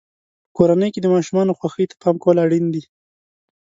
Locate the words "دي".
2.73-2.83